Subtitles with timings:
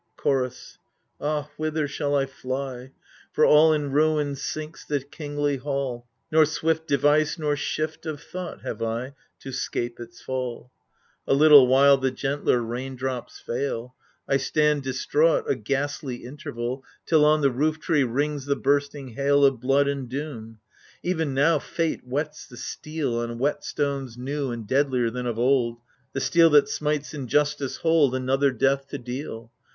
[0.17, 0.79] Chorus
[1.19, 2.91] Ah whither shall I fly?
[3.31, 8.63] For all in ruin sinks the kingly hall; Nor swift device nor shift of thought
[8.63, 10.71] have I, To 'scape its fall.
[11.27, 13.93] A little while the gentler rain drops fail;
[14.27, 19.45] I stand distraught— a ghastly interval, Till on the roof tree rings the bursting hail
[19.45, 20.61] Of blood and doom.
[21.03, 25.77] Even now fate whets the steel On whetstones new and deadlier than of old.
[26.13, 29.51] The steel that smites, in Justice' hold, Another death to deal.